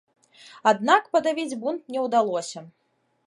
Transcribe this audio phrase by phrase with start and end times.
[0.71, 2.65] Аднак падавіць бунт не ўдалося.